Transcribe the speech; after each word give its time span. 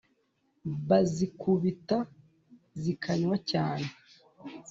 bazikubita 0.87 1.97
zikanywa 2.81 3.35
cyane 3.49 3.87